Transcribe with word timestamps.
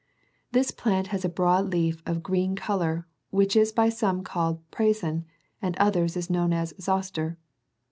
This 0.51 0.71
plant 0.71 1.09
has 1.09 1.23
a 1.23 1.29
broad 1.29 1.71
leaf 1.71 2.01
of 2.07 2.17
a 2.17 2.21
green 2.21 2.55
co 2.55 2.77
lour, 2.77 3.07
which 3.29 3.55
is 3.55 3.71
by 3.71 3.89
some 3.89 4.23
called 4.23 4.63
"prason,"38 4.71 5.25
and 5.61 5.75
by 5.75 5.83
others 5.85 6.17
is 6.17 6.27
known 6.27 6.51
as" 6.53 6.73
zoster." 6.81 7.37